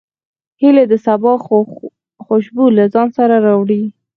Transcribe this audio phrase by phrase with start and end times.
[0.61, 1.31] هیلۍ د سبا
[2.25, 3.81] خوشبو له ځان سره راوړي